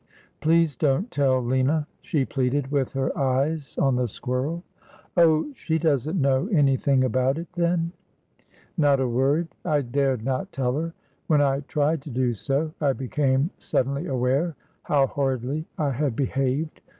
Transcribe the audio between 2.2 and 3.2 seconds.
pleaded, with her